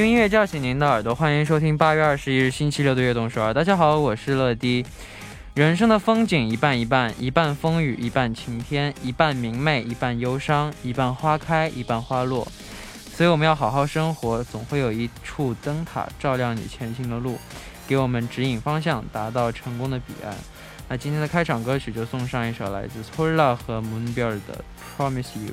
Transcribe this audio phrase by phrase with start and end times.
[0.00, 3.52] 用音乐叫醒您的耳朵，欢迎收听八月二十一日星期六的悦动首尔。
[3.52, 4.82] 大家好，我是乐迪。
[5.52, 12.48] 人生的风景一半一半，一半风雨，一半晴天，一半明媚，一半忧伤，一半花开，一半花落。
[13.14, 17.38] 所以我们要好好生活，总会有一处灯塔照亮你前行的路，
[17.86, 20.34] 给我们指引方向，达到成功的彼岸。
[20.88, 24.64] 那今天的开场歌曲就送上一首来自 Sola 和 Moonbird 的
[24.96, 25.52] 《Promise You》。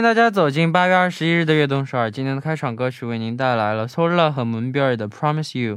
[0.00, 2.10] 迎大家走进八月二十一日的悦动首尔。
[2.10, 5.76] 今天的开场歌曲为您带来了 Sola 和 Moonboy 的《Promise You》。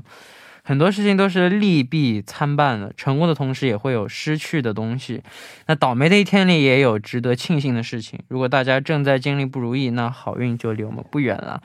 [0.63, 5.21] 很多事情都是利弊参半的，成功的同时也会有失去的东西。
[5.67, 8.17] 那倒霉的一天里也有值得庆幸的事情。
[8.29, 11.61] 如果大家正在经历不如意，那好运就离我们不远了。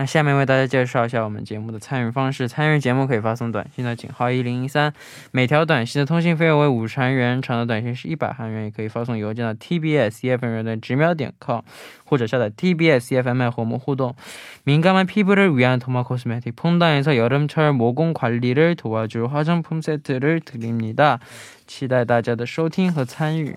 [0.00, 2.46] 那下面为大家介绍一下我们节目的参与方式。
[2.46, 4.92] 参与节目可以发送短信到井号一零一三，
[5.30, 8.64] 每条短信的通信费用为五十韩元，长的短信是一百韩元。
[8.64, 11.60] 也可以发送邮件到 tbs efm 的直秒点 com，
[12.04, 14.14] 或者下载 tbs efm 和我们互动。
[14.64, 21.20] 민감한 피부를 위한 도마 코스메틱 폰다에서 여름철 모공 관리를 도와줄 화장품 세트를 드립니다.
[21.66, 23.56] 期待大家的收听和参与。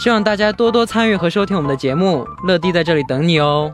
[0.00, 2.26] 希望大家多多参与和收听我们的节目。
[2.42, 3.70] 乐迪在这里等你哦。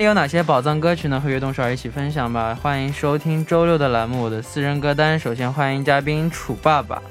[0.00, 1.20] 里有哪些宝藏歌曲呢？
[1.20, 2.54] 和悦动少儿一起分享吧。
[2.54, 5.18] 欢迎收听周六的栏目《我的私人歌单》。
[5.22, 7.02] 首先欢迎嘉宾楚爸爸。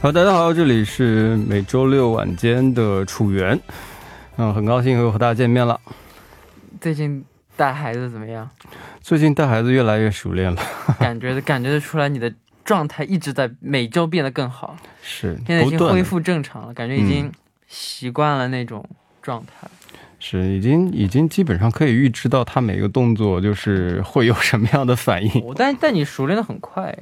[0.00, 3.58] 好，大家好，这里是每周六晚间的楚源，
[4.36, 5.80] 嗯，很高兴又和大家见面了。
[6.80, 7.24] 最近
[7.56, 8.48] 带孩子怎么样？
[9.00, 10.62] 最近带孩子越来越熟练了，
[11.00, 12.32] 感觉感觉得出来，你的
[12.64, 17.32] 状态一直在每周变得更好，是现在已经恢复正常了，感觉已经嗯
[17.66, 18.88] 习惯了那种
[19.20, 19.66] 状态。
[20.20, 25.44] 是已经已经基本上可以预知到他每个动作就是会有什么样的反应。
[25.44, 26.92] 我但但你熟练的很快，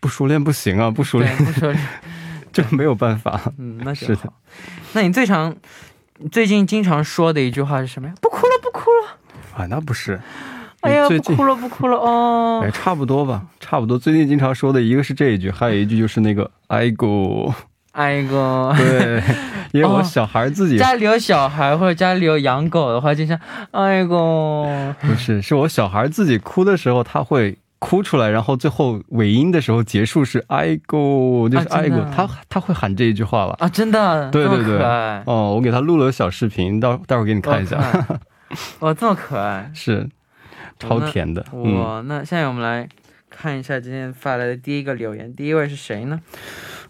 [0.00, 1.88] 不熟练不行啊，不熟，练不熟练，
[2.52, 3.40] 这没有办法。
[3.58, 4.32] 嗯，那是的好。
[4.92, 5.56] 那你最常
[6.30, 8.14] 最近经常说的一句话是什么呀？
[8.20, 9.18] 不哭了，不哭了。
[9.56, 10.20] 啊，那不是，
[10.80, 12.70] 哎呀，不哭了，不哭了哦 哎，。
[12.70, 13.98] 差不多吧，差不多。
[13.98, 16.90] 最近经常说的一个是这一句，还有一句就是那个“哎
[17.96, 19.22] 咕哎哥”，，对，
[19.72, 23.38] 因为我哦小孩自己家里有小孩或者家里有养狗的话，经常
[23.70, 33.54] 哎哥，不是， 是我小孩自己哭的时候，他会哭出来，然后最后尾音的时候结束是“哎咕”，就是“哎咕”，啊真的啊他他会喊这一句话了。
[33.58, 34.78] 啊，真的，对对对，
[35.24, 37.78] 哦，我给他录了小视频，待待会儿给你看一下。
[38.80, 40.08] 哇，这么可爱， 是
[40.78, 41.44] 超甜的。
[41.52, 42.00] 嗯，哇！
[42.02, 42.88] 那现在我们来
[43.28, 46.20] 看一下今天发来的第一个留言，第一位是谁呢？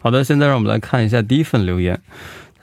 [0.07, 2.01] 好的，现在让我们来看一下第一份留言。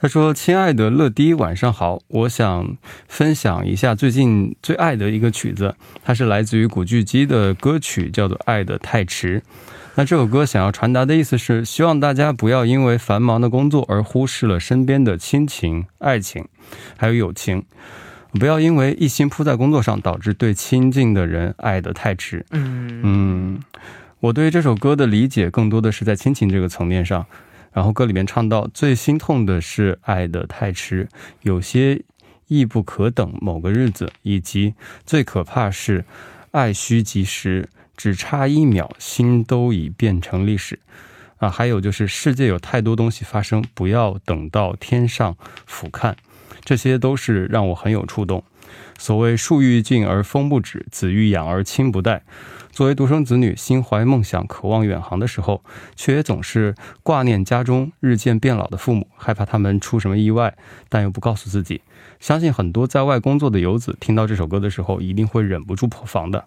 [0.00, 9.40] 他说：“亲爱的乐迪，晚上好，我想分享一下最近最爱的一个曲子，它是来自于古巨基的歌曲，叫做《爱的太迟》。
[9.96, 16.46] 那这首歌想要传达的意思是，希望大家不要因为繁忙的工作而忽视了身边的亲情、爱情，
[16.96, 17.62] 还有友情。
[18.40, 22.46] 不要因为一心扑在工作上，导致对亲近的人爱得太迟。
[22.52, 23.60] 嗯嗯，
[24.24, 27.26] 我对这首歌的理解更多的是在亲情这个层面上。
[27.74, 31.08] 然后歌里面唱到，最心痛的是爱得太迟，
[31.42, 32.00] 有些
[32.46, 34.74] 亦不可等某个日子，以及
[35.04, 36.06] 最可怕是
[36.52, 37.68] 爱需及时，
[37.98, 40.78] 只差一秒，心都已变成历史。
[41.36, 45.36] 啊，还有就是世界有太多东西发生，不要等到天上
[45.66, 46.14] 俯瞰，
[46.64, 48.42] 这些都是让我很有触动。
[48.98, 52.22] 所谓树欲静而风不止，子欲养而亲不待。
[52.70, 55.62] 作为独生子女，心怀梦想、渴望远航的时候，
[55.94, 56.74] 却也总是
[57.04, 60.56] 挂念家中日渐变老的父母，害怕他们出什么意外，
[60.88, 61.82] 但又不告诉自己。
[62.18, 66.44] 相信很多在外工作的游子听到这首歌的时候，一定会忍不住破防的。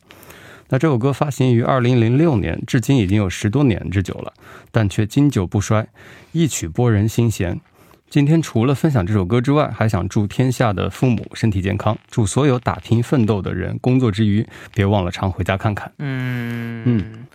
[0.69, 4.33] 那这首歌发行于二零零六年，至今已经有十多年之久了，
[4.69, 5.88] 但却经久不衰，
[6.33, 7.62] 一曲拨人心弦。
[8.09, 15.92] 今天除了分享这首歌之外，还想祝天下的父母身体健康，祝所有打拼奋斗的人工作之余别忘了常回家看看。
[16.00, 17.27] 嗯嗯，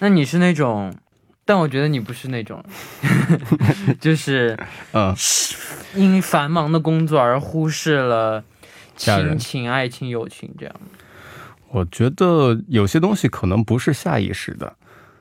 [0.00, 0.92] 那你是那种，
[1.44, 2.62] 但我觉得你不是那种，
[4.00, 4.58] 就是
[4.92, 5.14] 嗯，
[5.94, 8.42] 因繁忙的工作而忽视了
[8.96, 10.74] 亲情、爱情、友情这样。
[11.70, 14.74] 我觉得有些东西可能不是下意识的，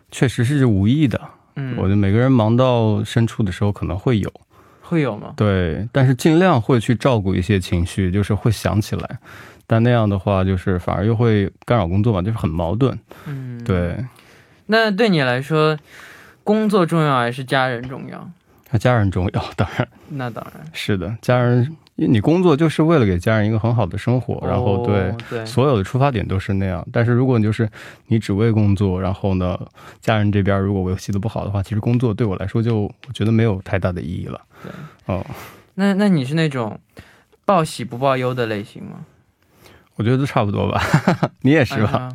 [0.10, 1.22] 确实是无意的。
[1.56, 4.32] 嗯，我觉得每个人忙到深处的时候可能会有，
[4.88, 5.34] 会有吗？
[5.36, 9.19] 对，但是尽量会去照顾一些情绪，就是会想起来。
[9.68, 12.98] 但那样的话，就是反而又会干扰工作嘛，就是很矛盾。
[13.25, 13.62] 嗯，。
[13.66, 13.98] 对，
[14.68, 15.78] 那对你来说，
[16.44, 18.31] 工作重要还是家人重要？
[18.72, 20.66] 那家人重要，当然那当然。
[20.72, 25.46] 是的，家人，因为你工作就是为了给家人一个很好的生活，然后对。
[25.46, 27.70] 所有的出发点都是那样，但是如果你就是
[28.08, 29.60] 你只为工作，然后呢，
[30.00, 34.40] 家人这边如果维系的不好的话，其实工作对我来说就我觉得没有太大的意义了。
[34.64, 34.72] 对，
[35.08, 35.26] 哦，
[35.76, 36.80] 那那你是那种
[37.46, 39.06] 报喜不报忧的类型吗？
[39.96, 40.80] 我觉得都差不多吧，
[41.42, 42.10] 你也是吧？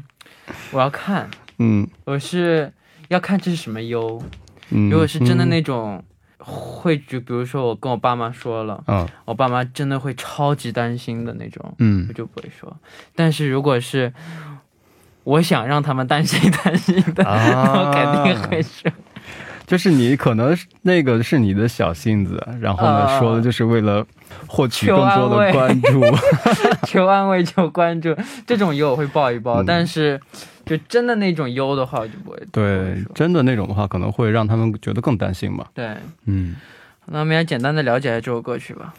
[0.46, 1.28] 哎我要看，
[1.58, 2.73] 嗯我是
[3.08, 4.23] 要看这是什么忧。
[4.70, 6.02] 嗯，如果是真的嗯那种，
[6.44, 12.76] 会就比如说我跟我爸妈说了，嗯我爸妈真的会超级担心的那种，嗯我就不会说。
[13.14, 14.12] 但是如果是
[15.24, 18.90] 我想让他们担心担心的，啊 我肯定会说。
[19.72, 24.06] 就是你可能那个是你的小性子，然后呢、啊说的就是为了
[24.46, 26.02] 获取更多的关注。
[26.86, 28.14] 求安慰、求关注，
[28.46, 30.20] 这种优我会抱一抱，嗯但是
[30.66, 32.38] 就真的那种优的话，我就不会。
[32.52, 35.64] 对真的那种的话，可能会让他们觉得更担心嘛。
[35.72, 35.96] 对。
[36.26, 36.54] 嗯。
[37.06, 38.92] 那我们来简单的了解一下这首歌曲吧。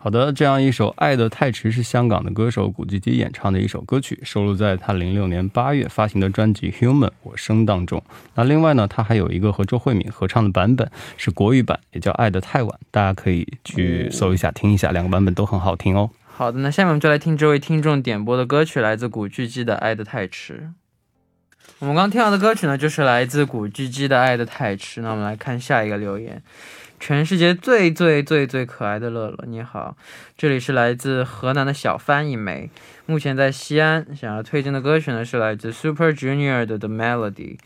[0.00, 8.00] 好的，这样一首《爱的太迟》是香港的歌手古巨基演唱的一首歌曲，收录在他零六年八月发行的专辑《Human 我生》当中。
[8.36, 16.08] 那另外呢，他还有一个和周慧敏合唱的版本，是国语版，也叫《爱的太晚》，大家可以去搜一下、听一下，两个版本都很好听哦。
[16.26, 20.68] 好的，那下面我们就来听这位听众点播的歌曲，来自古巨基的《爱得太迟》。
[21.80, 25.00] 我们刚听到的歌曲呢，就是来自古巨基的《爱得太迟》。
[25.02, 26.40] 那我们来看下一个留言，
[27.00, 29.96] 全世界最最最最可爱的乐乐，你好，
[30.36, 32.70] 这里是来自河南的小帆一枚，
[33.06, 34.06] 目前在西安。
[34.16, 37.56] 想要推荐的歌曲呢，是来自 Super Junior 的《The Melody》。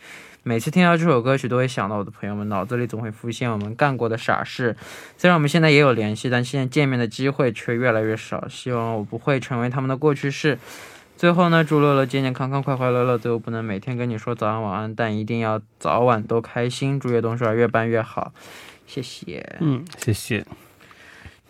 [0.43, 4.77] 每次听到这首歌曲，都会想到我的朋友们，脑子里总会浮现我们干过的傻事。
[5.17, 8.47] 虽然我们现在也有联系，但现在见面的机会却越来越少。
[8.49, 10.59] 希望我不会成为他们的过去式。
[11.17, 13.17] 最后呢，祝乐乐健健康康、快快乐乐。
[13.17, 16.99] 最后不能每天跟你说早安晚安，但一定要早晚都开心。
[16.99, 18.33] 祝悦动手儿越办越好，
[18.87, 19.57] 谢谢。
[19.61, 20.45] 嗯，谢谢。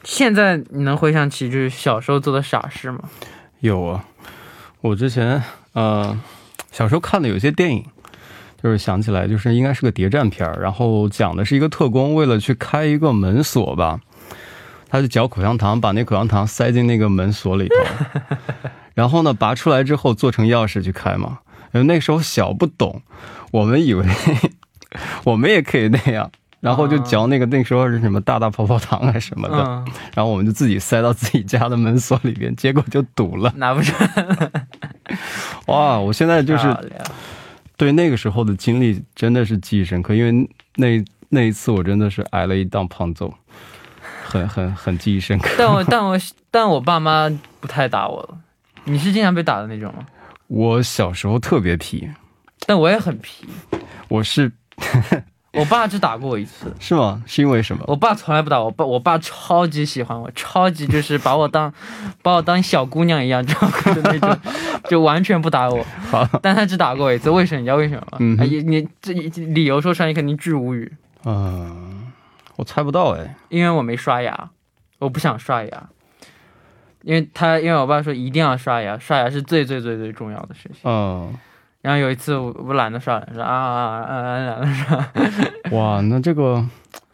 [0.05, 3.01] 现在你能回想起就是小时候做的傻事吗？
[3.61, 4.05] 有啊，
[4.81, 5.43] 我之前
[5.73, 6.19] 呃
[6.73, 7.85] 小时候看的有些电影，
[8.63, 14.01] 就是想起来就是应该是个谍战片儿，然后讲的是一个特工为了去开一个门锁吧，
[14.89, 17.77] 他就嚼口香糖，把那口香糖塞进那个门锁里头，
[18.95, 21.39] 然后呢拔出来之后做成钥匙去开嘛。
[21.73, 23.01] 因为那时候小不懂，
[23.51, 24.05] 我们以为
[25.25, 26.31] 我们也可以那样。
[26.63, 33.53] 然后就嚼那个，那时候是什么大大泡泡糖还是什么的，嗯，然后我们就自己塞到自己家的门锁里边，结果就堵了。
[33.57, 34.67] 拿不出来，
[35.67, 35.99] 哇！
[35.99, 36.73] 我现在就是
[37.77, 43.35] 对那个时候的经历真的是记忆深刻，因为那那一次我真的是挨了一当胖揍，
[44.23, 45.51] 很很很记忆深刻。
[45.59, 46.17] 但我但我
[46.49, 47.29] 但我爸妈
[47.59, 48.39] 不太打我了。
[48.85, 50.07] 你是经常被打的那种吗？
[50.47, 52.09] 我小时候特别皮，
[52.67, 53.49] 但我也很皮。
[54.09, 54.53] 我是
[55.61, 57.23] 我爸只打过我一次，是吗？
[57.27, 57.85] 是因为什么？
[57.87, 61.73] 我爸从来不打我，爸我爸超级喜欢我，超级就是把我当
[62.23, 64.39] 把我当小姑娘一样照顾的那种，
[64.89, 65.85] 就完全不打我。
[66.11, 67.61] 好，但他只打过我一次，为什么？
[67.61, 68.19] 你知道为什么吗？
[68.21, 70.91] 嗯哎你你这理由说出来，你肯定巨无语，
[71.27, 72.11] 嗯、
[72.57, 73.37] 我猜不到哎。
[73.51, 74.51] 因为我没刷牙，
[75.01, 75.89] 我不想刷牙。
[77.03, 80.79] 因为他，因为我爸说一定要刷牙，刷牙是最最最最重要的事情。
[80.85, 81.35] 嗯，
[81.83, 85.09] 然后有一次我我懒得刷，说啊啊啊啊啊懒得刷，
[85.77, 86.65] 哇，那这个。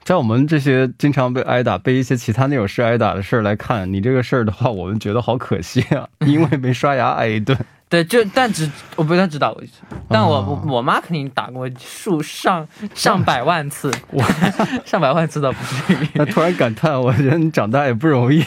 [0.04, 7.54] 在我们这些经常被挨打、被一些其他那种事挨打的事儿来看，你这个事儿的话，我们觉得好可惜啊， 因为没刷牙挨一顿。
[7.90, 13.92] 对，就但只我不但只打过一次，但我、哦我我妈肯定打过数上上百万次，
[14.86, 18.42] 上百万次倒不至于，那突然感叹，我觉得你长大也不容易。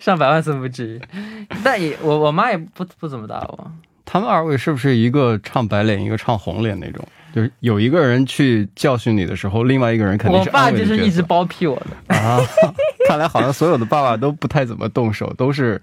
[0.00, 1.00] 上百万次不至于，
[1.62, 3.70] 但也我我妈也不不怎么打我，
[4.06, 7.06] 他们二位是不是一个唱白脸，一个唱红脸那种？
[7.34, 11.76] 就是有一个人去教训你的时候，另外一个人肯定是我爸就是一直包庇我
[12.08, 12.40] 的， 啊。
[13.06, 15.80] 看来好像所有的爸爸都不太怎么动手，都是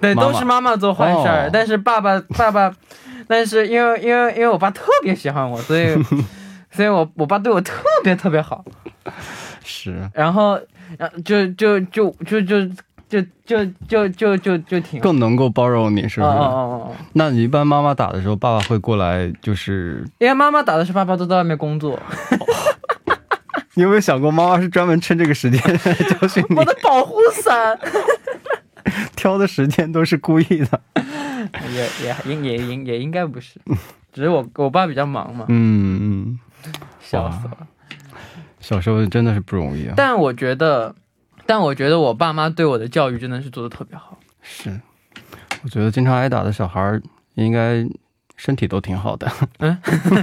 [0.00, 2.72] 对，都是妈妈做坏事儿，哦但是爸爸 爸爸，
[3.26, 5.94] 但是因为因为因为我爸特别喜欢我，所以
[6.70, 8.64] 所以我我爸对我特别特别好，
[9.64, 10.58] 是然后
[10.96, 12.56] 然后就就就就就
[13.08, 16.32] 就就就就就就挺更能够包容你，是不是？
[16.32, 21.98] 哦哦哦哦，那你一般妈妈打的时候，爸爸会过来，就是因为妈妈打的是爸爸都在外面工作，
[23.74, 27.78] 你有没有想过，妈妈是专门趁这个时间来 教训你我，的保护伞
[29.16, 30.80] 挑的时间都是故意的。
[31.72, 33.58] 也也应也应也应该不是，
[34.12, 36.38] 只是我我爸比较忙嘛，嗯嗯，
[37.00, 37.56] 笑死了。
[38.60, 39.94] 小时候真的是不容易啊。
[39.96, 40.94] 但我觉得，
[41.48, 44.18] 但我觉得我爸妈对我的教育真的是做的特别好。
[44.42, 44.78] 是，
[45.62, 47.00] 我觉得经常挨打的小孩儿
[47.36, 47.88] 应该
[48.36, 49.26] 身体都挺好的，
[49.60, 49.78] 嗯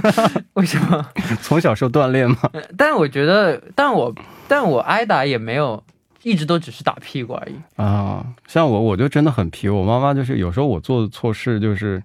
[0.54, 1.04] 为什么？
[1.42, 2.38] 从小受锻炼吗。
[2.78, 4.14] 但我觉得，但我
[4.46, 5.82] 但我挨打也没有
[6.22, 7.56] 一直都只是打屁股而已。
[7.74, 9.68] 啊，像我，我就真的很皮。
[9.68, 12.00] 我妈妈就是有时候我做错事，就是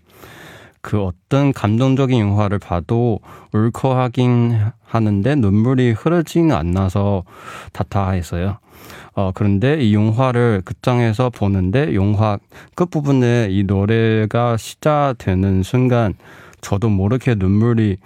[0.83, 3.21] 그 어떤 감동적인 영화를 봐도
[3.53, 7.23] 울컥하긴 하는데 눈물이 흐르진 않아서
[7.71, 8.57] 다타했어요.
[9.15, 12.37] 어, 그런데 이 영화를 극장에서 보는데 영화
[12.75, 16.15] 끝부분에 이 노래가 시작되는 순간
[16.59, 17.97] 저도 모르게 눈물이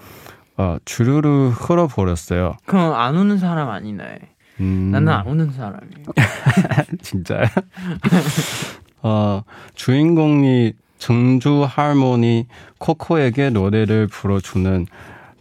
[0.58, 2.58] 어, 주르르 흘러버렸어요.
[2.68, 4.20] 그럼 안 우는 사람 아니네.
[4.60, 6.06] 음, 나는 안 우는 사람이에요.
[7.02, 7.42] 진짜요?
[9.02, 9.42] 어,
[9.74, 12.48] 주인공이 증주 할머니
[12.80, 14.86] 코코에게 노래를 불어주는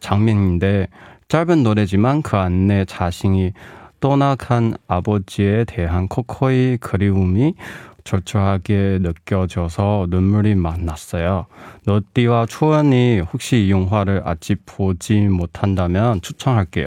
[0.00, 0.88] 장면인데
[1.28, 3.52] 짧은 노래지만 그 안에 자신이
[4.00, 7.54] 떠나간 아버지에 대한 코코의 그리움이
[8.04, 11.46] 절절하게 느껴져서 눈물이 막 났어요.
[11.86, 16.86] 너띠와 초연이 혹시 이 영화를 아직 보지 못한다면 추천할게요.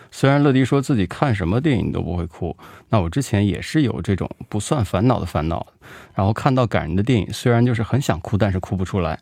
[0.11, 2.55] 虽然乐迪说自己看什么电影都不会哭，
[2.89, 5.65] 那我之前也是有这种不算烦恼的烦恼。
[6.13, 9.17] 然后看到感人的电影，虽然就是很想哭，但是哭不出来。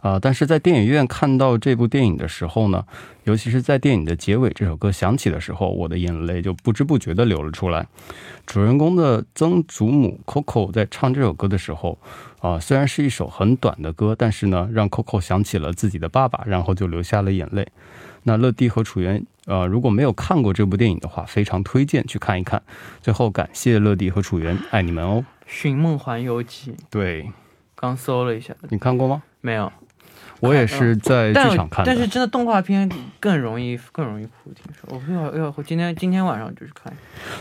[0.00, 2.84] 啊、但是在电影院看到这部电影的时候呢，
[3.22, 7.86] 尤其是在电影的结尾这首歌响起的时候，我的眼泪就不知不觉地流了出来。
[8.44, 11.96] 主人公的曾祖母 Coco 在唱这首歌的时候，
[12.40, 17.64] 啊、虽然是一首很短的歌，但是呢，让 Coco 想起了自己的爸爸，然后就流下了眼泪。
[18.24, 22.62] 那乐蒂和楚原，呃，如果没有看过这部电影的话，非常推荐去看一看。
[23.00, 25.24] 最后感谢乐迪和楚源，爱你们哦。
[25.46, 27.30] 《寻梦环游记》对
[27.74, 29.22] 刚搜了一下，你看过吗？
[29.40, 29.72] 没有。
[30.40, 31.86] 我也是在剧场看的。
[31.86, 34.88] 但是真的动画片更容易更容易哭，听说。
[34.92, 36.92] 我会要要今天今天晚上就去看，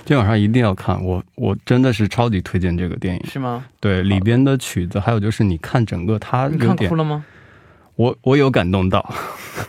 [0.06, 3.26] 今天晚上一定要看，我我真的是超级推荐这个电影。
[3.26, 3.66] 是吗？
[3.80, 7.26] 对里边的曲子，还有就是你看整个它你有点看哭，了吗？
[7.96, 9.14] 我我有感动到，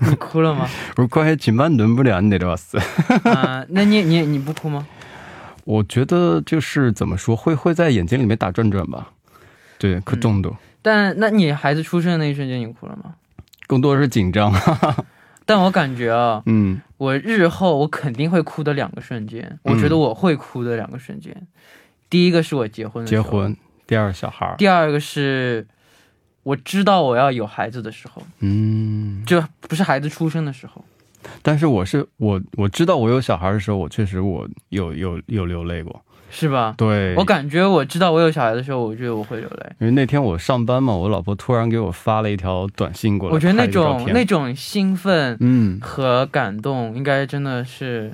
[0.01, 0.69] 你哭了吗？
[0.97, 2.79] 我快还紧半轮不了，你得要死。
[3.29, 4.87] 啊，那你你你不哭吗？
[5.65, 9.11] 我觉得就是怎么说，会会在眼睛里面打转转吧。
[9.79, 10.57] 对，可重度。
[10.81, 13.15] 但那你孩子出生的那一瞬间，你哭了吗？
[13.67, 14.53] 更多是紧张。
[15.45, 21.37] 但我感觉啊，嗯，我日后我肯定会哭的两个瞬间，我觉得我会哭的两个瞬间，
[22.09, 25.67] 第一个是我结婚，结婚，第二个小孩，第二个是。
[26.43, 30.85] 我知道我要有孩子的时候，嗯，就不是孩子出生的时候。
[31.41, 36.01] 但是我是我我知道我有小孩的时候，我确实我有有有流泪过。
[36.35, 36.75] 是吧？
[36.79, 39.73] 对，我感觉我知道我有小孩的时候，我觉得我会流泪。
[39.81, 48.11] 因为那天我上班嘛，我老婆突然给我发了一条短信过来，我觉得那种那种兴奋嗯和感动，应该真的是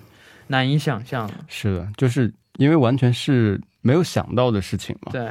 [0.48, 1.34] 难以想象的。
[1.46, 5.12] 是的，就是因为完全是没有想到的事情嘛。
[5.12, 5.30] 对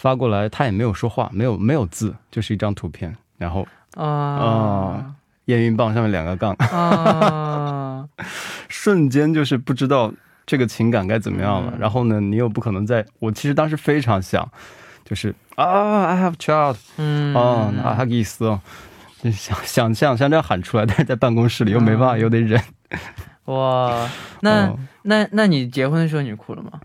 [0.00, 5.14] 发过来他也没有说话，没有没有字，就是一张图片，然后啊啊
[5.44, 8.08] 验孕棒上面两个杠，啊！
[8.68, 10.10] 瞬间就是不知道
[10.46, 11.72] 这个情感该怎么样了。
[11.74, 14.50] 嗯然后呢，你又不可能在，我其实当时非常想，
[15.04, 18.58] 就是啊，I have child，嗯哦，那哈意思哦，
[19.22, 22.58] 就想想象像这样喊出来，但是在办公室里又没办法，嗯又得忍。
[23.44, 24.08] 哇，
[24.40, 26.80] 那、哦那那你结婚的时候你哭了吗？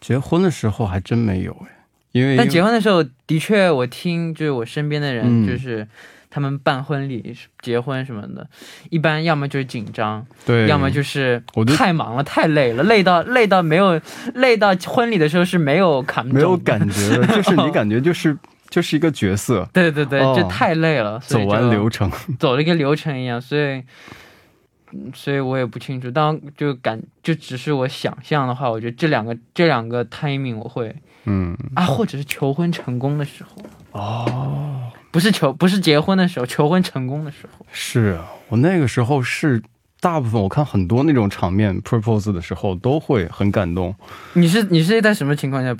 [0.00, 1.75] 结婚的时候还真没有哎，
[2.16, 5.46] 因为但结婚的时候，的确我听就是我身边的人，嗯。
[5.46, 5.86] 就是
[6.28, 8.46] 他们办婚礼、结婚什么的，
[8.90, 13.98] 一般要么就是紧张，对，要么就是我太忙了、太累了，累到累到没有
[14.34, 18.36] 累到婚礼的时候是没有感没有感觉的，就是 你感觉就是
[18.68, 20.34] 就是一个角色，对对对，哦。
[20.36, 22.10] 就太累了，走完流程。
[22.38, 23.82] 走了一个流程一样，所以，
[24.92, 26.10] 嗯所以我也不清楚。
[26.10, 30.94] 当就感就只是我想象的话，我觉得这两个这两个 timing 我会
[31.26, 37.66] 嗯，啊，或者是求婚成功的时候，哦，不是求不是结婚的时候，求婚成功的时候。
[37.70, 39.62] 是啊我那个时候是
[40.00, 43.94] 大部分我看很多那种场面 propose 的时候都会很感动。
[44.34, 45.76] 你是你是在什么情况下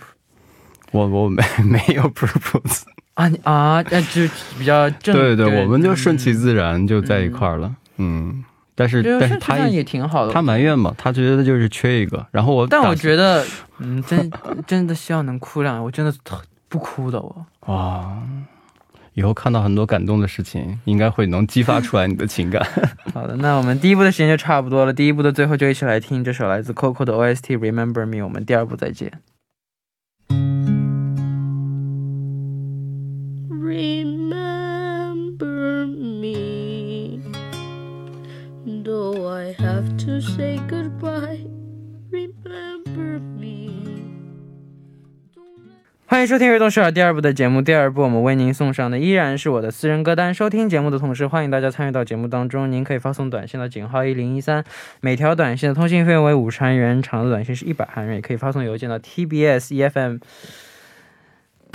[0.90, 2.82] 我我没 没有 propose，
[3.14, 3.82] 啊你啊？
[3.90, 4.22] 那就
[4.58, 7.72] 比较正对对，我们就顺其嗯自然就在一块儿了。
[7.98, 8.44] 嗯，
[8.76, 10.32] 但是但是他也挺好的。
[10.32, 13.44] 他埋怨嘛，他觉得就是缺一个，然后我但我觉得，
[13.80, 14.30] 嗯，真
[14.66, 17.46] 真的希望能哭两，我真的特不哭的我。
[17.66, 18.22] 哇，
[19.14, 22.62] 以后看到很多感动的事情，应该会能激发出来你的情感。
[23.14, 24.92] 好的，那我们第一部的时间就差不多了。
[24.92, 28.16] 第一部的最后就一起来听这首来自 Coco 的 OST《Remember Me》。
[28.24, 29.10] 我们第二部再见。
[33.48, 34.05] Remember
[40.16, 41.46] to say goodbye.
[42.10, 43.70] Remember me.
[46.06, 47.60] 欢迎收听《悦动首尔》第二部的节目。
[47.60, 50.32] 第二部我们为您送上的依然是我的私人歌单。
[50.32, 52.72] 收听节目的同时，欢迎大家参与到节目当中。
[52.72, 54.64] 您可以发送短信到井号一零一三，
[55.02, 58.14] 每条短信的通信费用为五十韩元，长的短信是一百韩元。
[58.14, 60.18] 也可以发送邮件到 tbs efm，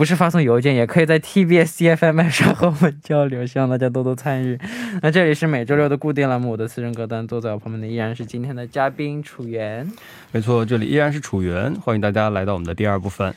[0.01, 3.45] 不是发送邮件，也可以在 tbs efm 上和我们交流。
[3.45, 4.59] 希望大家多多参与。
[5.03, 7.27] 那这里是每周六的固定栏目，我的私人歌单。
[7.27, 9.87] 坐在我旁边的依然是今天的嘉宾楚源。
[10.31, 13.31] 没错，这里依然是楚源，欢迎大家来到我们的第二部分。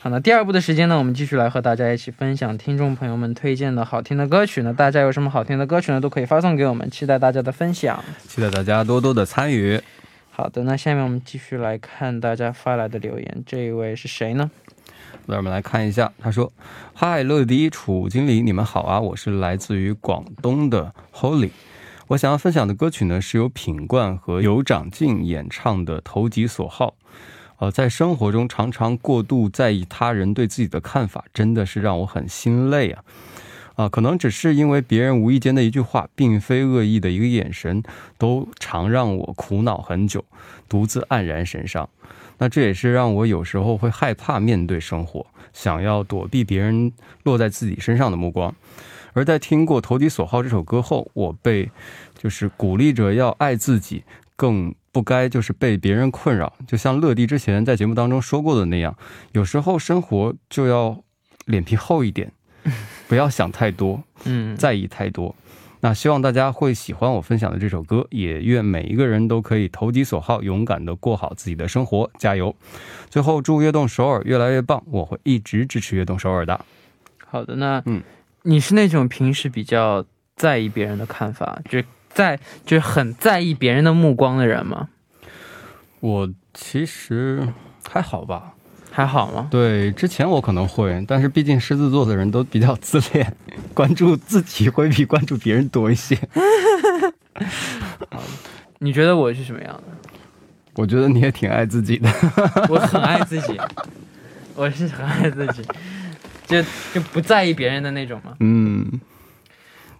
[0.00, 4.74] 好，那第二部的时间呢，我们继续来和大家一起分享听众朋友们推荐的好听的歌曲呢。
[4.74, 8.04] 大家有什么好听的歌曲呢，都可以发送给我们，期待大家的分享。
[8.28, 9.80] 期待大家多多的参与。
[10.28, 14.50] 好的，那下面我们继续来看大家发来的留言，这一位是谁呢？
[15.26, 16.52] 那我们来看一下，他说
[16.92, 19.00] ：“嗨，乐迪、楚经理，你们好啊！
[19.00, 21.50] 我是来自于广东的 Holy。
[22.08, 26.88] 我想要分享的歌曲呢，是由品冠和尤长靖演唱的《投其所好》。
[27.58, 33.04] 呃，在生活中常常过度在意他人对自己的看法，真的是让我很心累啊！
[33.80, 37.82] 啊、可能只是因为别人无意间的一句话，并非恶意的一个眼神，
[38.18, 40.22] 都常让我苦恼很久，
[40.68, 41.88] 独自黯然神伤。
[42.36, 48.54] 那这也是让我有时候会害怕面对生活，想要躲避别人落在自己身上的目光。
[49.14, 51.70] 而在听过《投其所好》这首歌后，我被
[52.18, 54.04] 就是鼓励着要爱自己，
[54.36, 56.52] 更不该就是被别人困扰。
[56.66, 58.94] 就像乐迪之前在节目当中说过的那样，
[59.32, 61.02] 有时候生活就要
[61.46, 62.30] 脸皮厚一点，
[63.10, 65.34] 不要想太多，嗯，在意太多。
[65.80, 72.54] 那希望大家会喜欢我分享的这首歌，也愿每一个人都可以投其所好，勇敢的过好自己的生活，加油！
[73.08, 76.64] 最后祝悦动首尔越来越棒，我会一直支持悦动首尔的。
[77.26, 78.00] 好的，那嗯，
[78.42, 80.04] 你是那种平时比较
[80.36, 84.88] 在意别人的看法，就在就是很在意别人的目光的人吗？
[85.98, 87.48] 我其实
[87.88, 88.54] 还好吧，
[88.90, 89.48] 还好吗？
[89.50, 93.34] 对，之前我可能会，但是毕竟狮子座的人都比较自恋，
[93.72, 96.18] 关注自己会比关注别人多一些。
[98.78, 99.82] 你觉得我是什么样的？
[100.74, 102.08] 我觉得你也挺爱自己的。
[102.68, 103.58] 我很爱自己，
[104.54, 105.62] 我是很爱自己。
[106.46, 106.60] 就
[106.92, 108.34] 就不在意别人的那种嘛。
[108.40, 109.00] 嗯，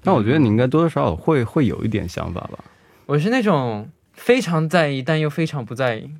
[0.02, 2.58] 那我觉得你应该多多少少会会有一点想法吧。
[3.06, 6.10] 我是那种非常在意，但又非常不在意，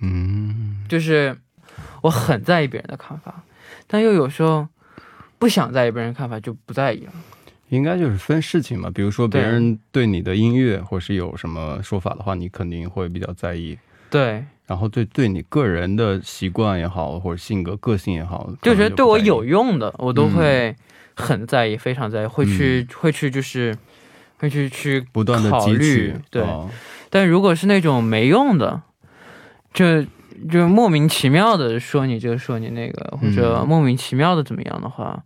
[0.00, 1.36] 嗯，就是
[2.02, 3.42] 我很在意别人的看法，
[3.86, 4.66] 但又有时候
[5.38, 7.12] 不想在意别人看法，就不在意了。
[7.68, 8.90] 应该就是分事情嘛。
[8.90, 13.78] 比如说别人对你的音乐或是有什么说法的话，你肯定会比较在意。
[14.10, 20.74] 对，然后对对你个人的习惯也好，或者性格、个性也好，就觉得对我有用的，我都会
[21.14, 23.76] 很在意，非常在意，会去、会去就是
[24.38, 26.14] 会去去不断的汲考虑取。
[26.28, 26.68] 对哦
[27.08, 28.82] 但如果是那种没用的，
[30.48, 35.22] 就就莫名其妙的说你这个说你那个，或者嗯莫名其妙的怎么样的话，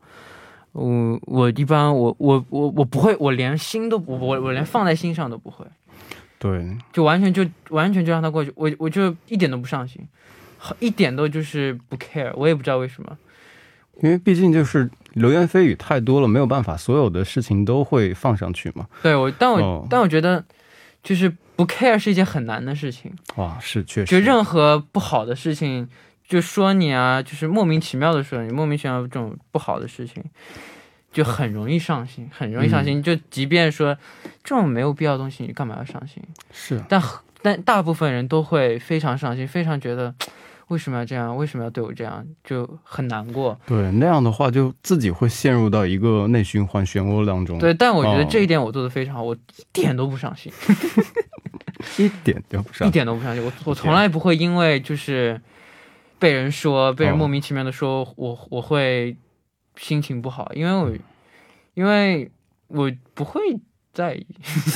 [0.72, 5.64] 我我一般我我我我不会，我连心都不我我连放在心上都不会，
[6.38, 10.00] 对，就完全就完全就让他过去，我我就一点都不上心，
[10.80, 13.16] 一点都就是不 care，我也不知道为什么。
[14.02, 18.88] 因为毕竟就是流言蜚语太多了，没有办法，所有的事情都会放上去嘛。
[19.02, 19.86] 对我，但我、哦。
[19.88, 20.44] 但我觉得
[21.00, 23.12] 就是不 care 是一件很难的事情。
[23.36, 25.88] 哇，是确实，就任何不好的事情，
[26.26, 30.22] 就说你啊，就是莫名其妙的说你，莫名其妙这种不好的事情，
[31.12, 33.02] 就很容易上心，很容易上心。
[33.02, 33.96] 就即便说
[34.42, 36.22] 这种没有必要的东西，你干嘛要上心？
[36.52, 40.14] 是但很但大部分人都会非常上心，非常觉得
[40.68, 43.60] 为什么要这样，为什么要对我这样，就很难过。
[43.66, 47.58] 对那样的话，就自己会陷入到一个内循环漩涡当中。
[47.58, 50.50] 对，，但我觉得哦这一点我做的非常好，我一点都不上心，
[51.98, 52.90] 一点都不上一。
[52.90, 53.44] 点都不上心。
[53.44, 55.40] 我我从来不会因为就是
[56.18, 59.16] 被人说，被人哦莫名其妙的说，我我会
[59.76, 60.92] 心情不好，因为我
[61.74, 62.30] 因为
[62.68, 63.40] 我不会
[63.92, 64.26] 在意，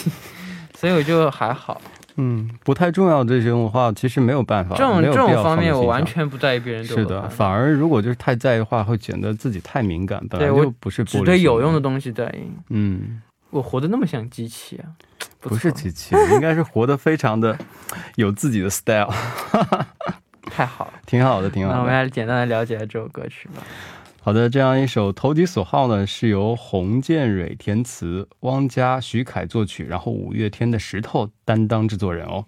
[0.75, 1.81] 所以我就还好。
[2.21, 4.75] 嗯，不太重要这种话，其实没有办法。
[4.75, 12.51] 这种这种方面，我完全不在意别人对是的，反而如果就是太在意的话，会显得自己太敏感，本来我就不是只对有用的东西在意。
[12.71, 14.91] 嗯，我活得那么像机器啊？
[15.41, 17.57] 不是错机器， 应该是活得非常的
[18.17, 19.13] 有自己的 style，
[20.51, 20.93] 太好了。
[21.07, 22.05] 挺好的，挺好的那我们好的。
[22.05, 23.63] 来简单的了解这首歌曲吧。
[24.21, 32.45] 好的，这样一首《投其所好》呢，是由洪建蕊填词，汪佳、徐凯作曲，然后五月天的石头担当制作人哦。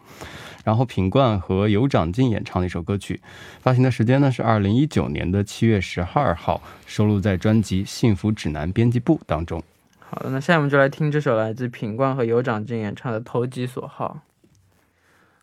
[0.63, 3.19] 然后品冠和尤长靖演唱的一首歌曲，
[3.63, 9.63] 发行的时间呢是二零一九年的七月十二号，收录在专辑《幸福指南》编辑部当中。
[10.13, 14.23] 好的，那下面我们就来听这首来自品冠和尤长靖演唱的《投其所好》。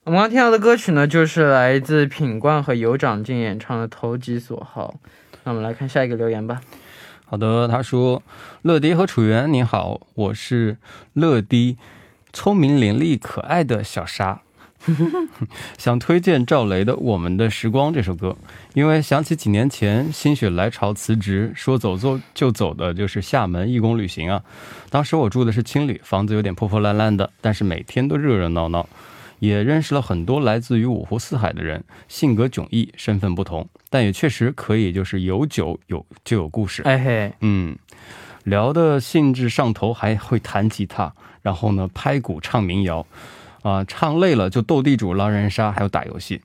[0.03, 4.95] 我们刚听到的歌曲呢，就是来自品冠和尤长靖演唱的《投其所好》。
[5.45, 6.59] 那我们来看下一个留言吧。
[7.23, 8.21] 好的，他说
[8.63, 10.75] ：“乐迪和楚源，你好，我是
[11.13, 11.77] 乐迪，
[12.33, 14.41] 聪明伶俐可爱的小沙，
[15.77, 18.35] 想推荐赵雷的《我们的时光》这首歌，
[18.73, 24.43] 因为想起几年前心血来潮辞职，说走就就走的就是厦门义工旅行啊。
[24.89, 28.87] 当时我住的是青旅，房子有点破破烂烂的，但是每天都热热闹闹。”
[29.39, 36.81] 也认识了很多来自于五湖四海的人，性格迥异，身份不同，但也确实可以就是有酒有就有故事。
[36.81, 37.77] 哎嘿，嗯，
[38.45, 41.13] 聊的兴致上头，还会弹吉他，
[41.43, 43.05] 然后呢拍鼓唱民谣，
[43.67, 46.41] 啊、唱累了就斗地主、狼人杀，还有打游戏。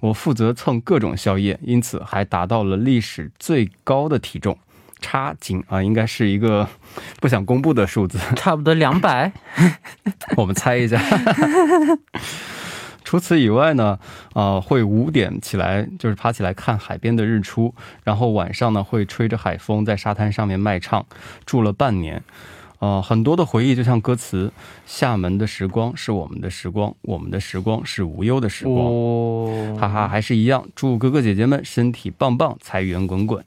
[0.00, 4.58] 我负责蹭各种宵夜，因此还达到了历史最高的体重。
[5.00, 6.68] 差仅啊，应该是一个
[7.20, 9.32] 不想公布的数字，差不多两百。
[10.36, 11.00] 我们猜一下。
[13.02, 13.98] 除此以外呢，
[14.34, 21.06] 啊、会五点起来，就是爬起来看海边的日出，然后晚上呢会吹着海风在沙滩上面卖唱，
[21.46, 22.22] 住了半年。
[22.80, 24.52] 呃，很多的回忆就像歌词，
[24.86, 28.76] 厦门的时光是我们的时光，我们的时光是无忧的时光。
[28.76, 33.44] 哦，哈哈，还是一样，祝哥哥姐姐们身体棒棒，财源滚滚。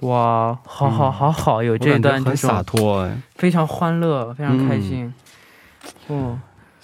[0.00, 5.14] 哇，好好好好，有这段这很洒脱哎，非常欢乐，非常开心。
[6.08, 6.38] 哦，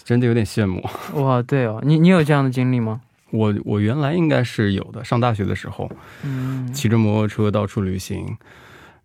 [0.04, 0.82] 真的有点羡慕。
[1.14, 3.00] 哇，对哦，你你有这样的经历吗？
[3.30, 5.90] 我我原来应该是有的，上大学的时候，
[6.22, 8.36] 嗯，骑着摩托车到处旅行，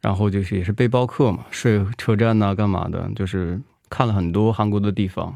[0.01, 5.33] 然后就是也是背包客嘛，睡车站呐、干嘛的，就是看了很多韩国的地方，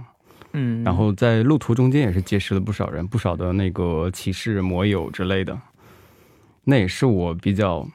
[0.53, 5.57] 嗯，然后在路途中间也是结识了不少人，不少的那个骑士摩友之类的，
[6.63, 7.87] 那也是我比较，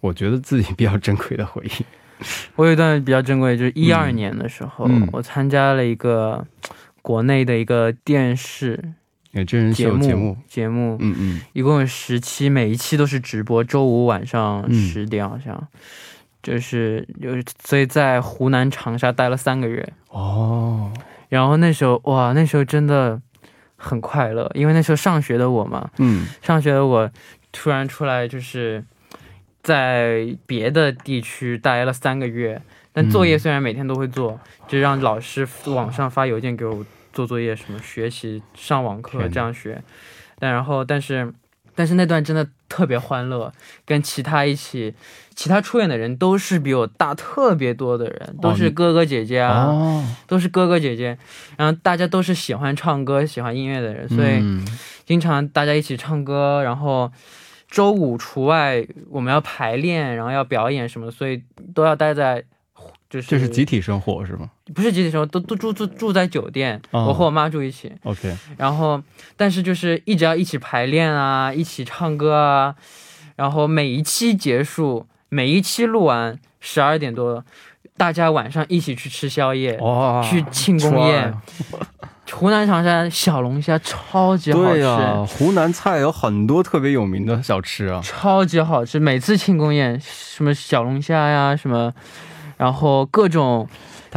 [0.00, 1.84] 我觉得自己比较珍贵的回忆。
[2.54, 5.08] 我有一段比较珍贵，就是一二年的时候，嗯。
[5.12, 6.46] 我参加了一个
[7.02, 8.80] 国内的一个电视
[9.32, 14.74] 也真人秀节目，节目，嗯嗯，一共有十期，每一期都是直播，周五晚上嗯。
[14.74, 15.66] 十点好像。
[16.42, 20.92] 就是就是，所以在湖南长沙待了三个月，哦，
[21.28, 23.20] 然后那时候哇，那时候真的
[23.76, 26.26] 很快乐，因为那时候上学的我嘛，嗯。
[26.42, 27.10] 上学的我
[27.52, 28.84] 突然出来就是
[29.62, 32.60] 在别的地区待了三个月，
[32.92, 39.82] 但作业虽然每天都会做，就让老师网上发邮件给我做作业，什么学习、上网课这样学。
[40.38, 41.32] 但然后，但是，
[41.74, 43.52] 但是那段真的特别欢乐，
[43.84, 44.94] 跟其他一起，
[45.34, 51.16] 其他出演的人都是比我大特别多的人，都是哥哥姐姐啊，哦，都是哥哥姐姐，
[51.56, 54.38] 然后大家都是喜欢唱歌、喜欢音乐的人，所以。
[54.40, 54.64] 嗯
[55.04, 57.10] 经常大家一起唱歌，然后
[57.68, 61.42] 周五除外，我们要排练，然后要表演什么，所以
[61.74, 62.42] 都要待在，
[63.12, 69.02] 就是这是集体生活是吗不是集体生活，都都住住住在酒店，哦我和我妈住一起，？OK，然后
[69.36, 72.74] 但是就是一直要一起排练啊，一起唱歌啊，
[73.36, 77.44] 然后每一期结束，每一期录完十二点多，
[77.98, 81.34] 大家晚上一起去吃宵夜，哇，去庆功宴。
[82.32, 88.00] 湖南长沙小龙虾超级好吃，对呀、湖南菜有很多特别有名的小吃啊。
[88.02, 91.92] 超级好吃，每次庆功宴什么小龙虾呀，什么，
[92.62, 93.66] 然后各种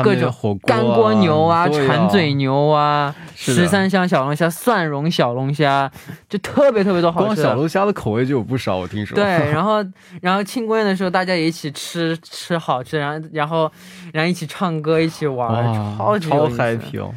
[0.03, 5.91] 各种火锅、啊、干锅牛啊、对馋嘴牛啊、十三香小龙虾、蒜蓉小龙虾，
[6.29, 7.35] 就特别特别多好吃光。
[7.35, 9.15] 小龙虾的口味就有不少，我听说。
[9.15, 9.83] 对， 然后
[10.21, 13.71] 然后庆功宴的时候，大家也一起吃吃好吃，然后然后
[14.13, 17.11] 然后一起唱歌，一起玩，超超级有意思 happy 哦。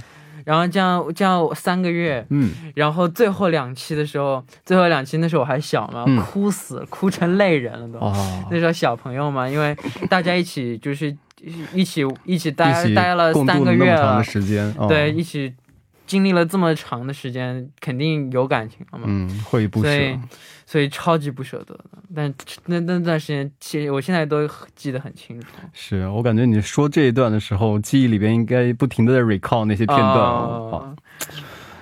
[0.48, 6.16] 然后这样这样三个月，嗯，然后最后两期的时候，最后两期那时候我还小嘛，嗯。
[6.22, 7.98] 哭死，哭成泪人了都。
[7.98, 9.76] 哦，那时候小朋友嘛，因为
[10.08, 11.14] 大家一起就是
[11.74, 14.24] 一起一起待待了三个月了
[14.88, 15.52] 对，，一起
[16.06, 19.90] 经历了这么长的时间，肯定有感情了嘛，嗯，会不舍
[20.68, 20.80] 所。
[20.80, 21.84] 以超级不舍得的。
[22.14, 22.34] 但
[22.66, 25.46] 那那段时间，其实我现在都记得很清楚。
[25.72, 30.70] 是我感觉你说这一段的时候，记忆里边应该不停的在 recall 那些片段哦。
[30.72, 30.96] 啊啊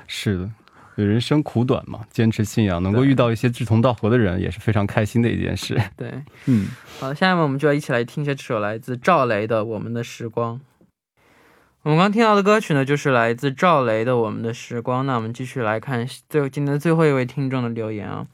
[0.06, 5.80] 是的，人生苦短嘛，坚持信仰，能够遇到一些志同道合的人，也是非常开心的一件事。
[5.96, 6.10] 对，
[6.46, 6.66] 嗯，
[7.00, 10.54] 好，下面我们就要一起来听一下这首来自赵雷的《我们的时光》。
[11.82, 15.00] 我们刚听到的歌曲呢，就是来自赵雷的《我们的时光》。
[15.04, 18.26] 那我们继续来看最后今天的最后一位听众的留言啊。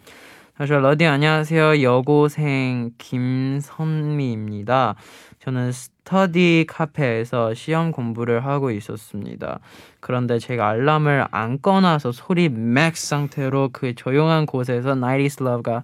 [0.62, 4.94] 他说：“러디 안녕하세요 여고생 김선미입니다.
[5.40, 9.58] 저는 스터디 카페에서 시험 공부를 하고 있었습니다.
[9.98, 15.82] 그런데 제가 알람을 안 꺼놔서 소리 맥스 상태로 그 조용한 곳에서 is Love가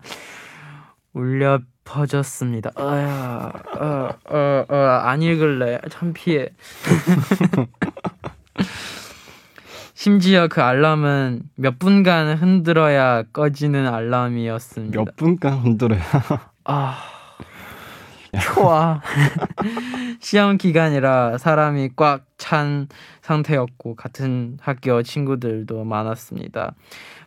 [1.13, 2.71] 울려 퍼졌습니다.
[2.79, 5.81] 어야, 어, 어, 어, 안 읽을래.
[5.91, 6.51] 창피해.
[9.99, 14.97] 심지어 그 알람은 몇 분간 흔들어야 꺼지는 알람이었습니다.
[14.97, 16.01] 몇 분간 흔들어요.
[16.63, 16.99] 아,
[18.41, 19.03] 좋아.
[20.21, 22.87] 시험 기간이라 사람이 꽉 찬
[23.21, 26.75] 상태였고 같은 학교 친구들도 많았습니다.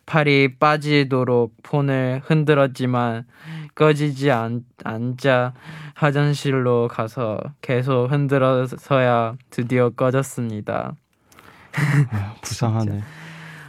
[0.06, 3.26] 팔이 빠지도록 폰을 흔들었지만
[3.74, 5.52] 꺼지지 않, 않자
[5.94, 10.96] 화장실로 가서 계속 흔들어서야 드디어 꺼졌습니다.
[12.10, 13.02] 아, 부상하네.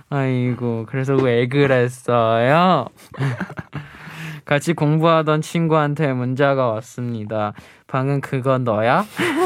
[0.09, 2.87] 아이고, 그래서 왜 그랬어요?
[4.45, 7.53] 같이 공부하던 친구한테 문자가 왔습니다.
[7.87, 9.05] 방금 그건 너야?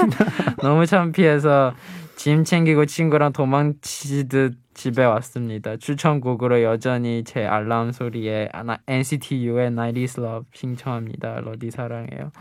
[0.62, 1.74] 너무 창피해서
[2.16, 5.76] 짐 챙기고 친구랑 도망치듯 집에 왔습니다.
[5.78, 8.50] 추천곡으로 여전히 제 알람 소리에
[8.88, 11.42] NCT U의 Night is Love 신청합니다.
[11.42, 12.32] 러디 사랑해요.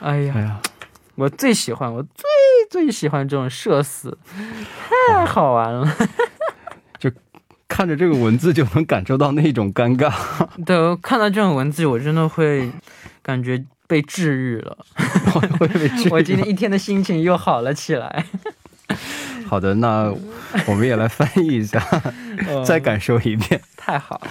[0.00, 0.75] 아휴.
[1.16, 2.24] 我最喜欢，我最
[2.70, 4.16] 最喜欢这种社死，
[5.08, 5.96] 太好玩了。
[6.98, 7.10] 就
[7.68, 10.12] 看着这个文字就能感受到那种尴尬。
[10.64, 12.70] 对，看到这种文字，我真的会
[13.22, 14.78] 感觉被治愈了。
[15.58, 18.26] 会被治愈 我今天一天的心情又好了起来。
[19.46, 20.12] 好的，那
[20.66, 21.80] 我们也来翻译一下，
[22.64, 23.60] 再感受一遍。
[23.76, 24.28] 太好了，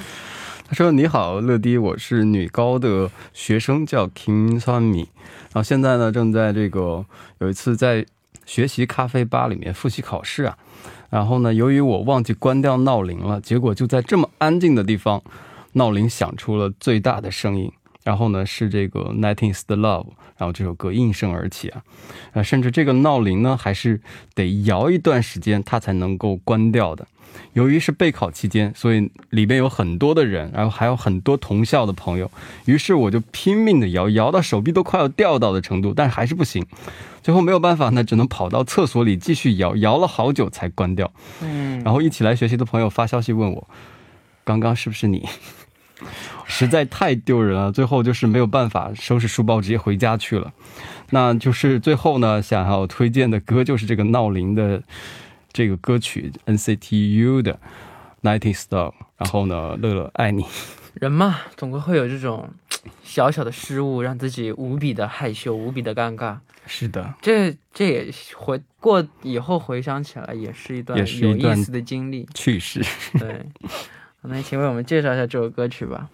[0.68, 5.06] 他说：“你好，乐迪，我是女高的学生，叫 Kim Sun Mi，
[5.54, 7.06] 然后现在呢正在这个
[7.38, 8.04] 有一次在
[8.48, 10.58] 学习咖啡吧里面复习考试啊，
[11.12, 15.22] 然后呢由于我忘记关掉闹铃了，结果就在这么安静的地方，
[15.74, 17.72] 闹铃响出了最大的声音，
[18.04, 21.84] 然后呢是这个 Nineteen s 的 Love，然后这首歌应声而起啊，
[22.34, 24.02] 啊甚至这个闹铃呢还是
[24.34, 27.06] 得摇一段时间它才能够关掉的。”
[27.54, 32.30] 由于是备考期间，所以里边有很多的人，然后还有很多同校的朋友，
[32.66, 36.66] 于是我就拼命的摇，摇到手臂都快要掉到的程度，但是还是不行。
[37.22, 41.12] 最后没有办法呢，只能跑到厕所里继续摇，摇了好久才关掉。
[41.42, 43.68] 嗯，然后一起来学习的朋友发消息问我，
[44.44, 45.28] 刚刚是不是你？
[46.46, 50.52] 实在太丢人了，最后就是没有办法收拾书包直接回家去了。
[51.10, 54.84] 那就是最后呢，想要推荐的歌就是这个闹铃的
[55.56, 57.54] 这个歌曲 NCT U 的
[58.22, 60.46] 《Nighting Star》，然后呢，乐乐爱你。
[61.00, 62.50] 人嘛，总归会有这种
[63.06, 66.40] 小小的失误，让自己无比的害羞，无比的尴尬。
[66.68, 72.28] 是的，这这也回过以后回想起来，也是一段也是一段有意思的经历。
[72.34, 72.84] 趣事。
[73.18, 73.46] 对，
[74.24, 76.10] 那请为我们介绍一下这首歌曲吧。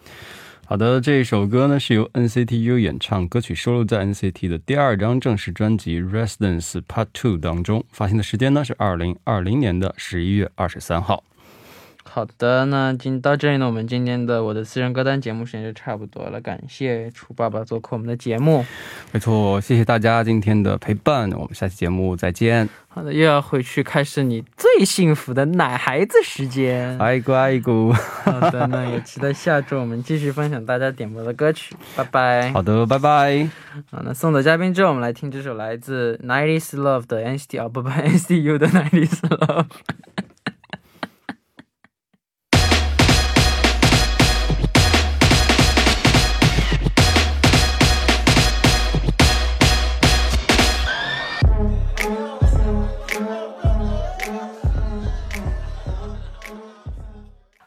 [0.72, 11.26] 好的，这一首歌呢是由 NCT U 演唱，歌曲收录在 NCT 的第二张正式专辑《Residence Part Two》当中，发行的时间呢是二零二零年的十一月二十三号。
[12.14, 16.42] 好的，那今到这里呢，我们今天的我的私人歌单节目时间就差不多了。
[16.42, 18.66] 感谢楚爸爸做客我们的节目。
[19.14, 22.68] 没错，谢谢大家今天的陪伴，我们下期节目再见。
[22.90, 27.00] 好的，又要回去开始你最幸福的奶孩子时间。
[27.00, 31.74] 爱姑爱姑，好的，那也期待下周我们继续分享大家点播的歌曲。
[31.96, 32.52] 拜拜。
[32.52, 33.48] 好的，拜拜。
[33.90, 39.68] 好，那送走嘉宾之后，我们来听这首来自 Nineties Love 的 NCT 哦不不 NCT U 的 Nineties Love。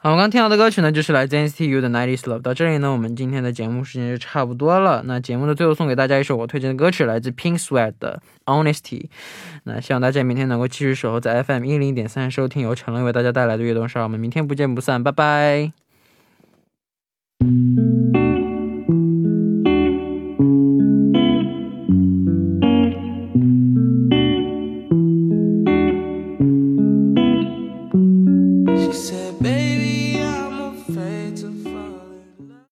[0.05, 2.43] 我们刚听到的歌曲呢，就是来自 NCT U 的 Night Is Love。
[2.43, 5.03] 到这里呢，我们今天的节目时间就差不多了。
[5.07, 9.07] 那节目的最后送给大家一首我推荐的歌曲，来自 Pink Sweat 的 Honesty。
[9.63, 14.03] 那希望大家明天能够继续守候在 FM 一零点三收听由陈乐为大家带来的悦动少儿。
[14.03, 15.73] 我们明天不见不散，拜拜。